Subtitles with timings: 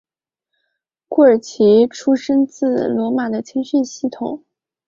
[1.09, 4.43] 库尔奇出身自罗马的青训系统。